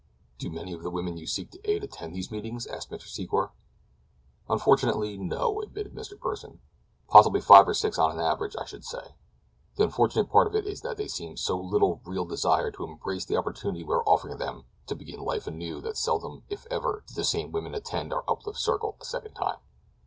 "Do 0.39 0.49
many 0.49 0.73
of 0.73 0.81
the 0.81 0.89
women 0.89 1.17
you 1.17 1.27
seek 1.27 1.51
to 1.51 1.59
aid 1.63 1.83
attend 1.83 2.15
these 2.15 2.31
meetings?" 2.31 2.65
asked 2.65 2.89
Mr. 2.89 3.03
Secor. 3.07 3.51
"Unfortunately, 4.49 5.15
no," 5.15 5.61
admitted 5.61 5.93
Mr. 5.93 6.17
Pursen; 6.17 6.57
"possibly 7.07 7.39
five 7.39 7.67
or 7.67 7.75
six, 7.75 7.99
on 7.99 8.09
an 8.11 8.19
average, 8.19 8.55
I 8.59 8.65
should 8.65 8.83
say. 8.83 9.13
The 9.75 9.83
unfortunate 9.83 10.31
part 10.31 10.47
of 10.47 10.55
it 10.55 10.65
is 10.65 10.81
that 10.81 10.97
they 10.97 11.07
seem 11.07 11.27
to 11.35 11.39
have 11.39 11.45
so 11.45 11.59
little 11.59 12.01
real 12.03 12.25
desire 12.25 12.71
to 12.71 12.83
embrace 12.83 13.25
the 13.25 13.37
opportunity 13.37 13.83
we 13.83 13.93
are 13.93 14.09
offering 14.09 14.39
them 14.39 14.63
to 14.87 14.95
begin 14.95 15.19
life 15.19 15.45
anew 15.45 15.81
that 15.81 15.97
seldom 15.97 16.45
if 16.49 16.65
ever 16.71 17.03
do 17.05 17.13
the 17.13 17.23
same 17.23 17.51
women 17.51 17.75
attend 17.75 18.11
our 18.11 18.23
Uplift 18.27 18.57
Circle 18.57 18.97
a 18.99 19.05
second 19.05 19.35
time. 19.35 19.57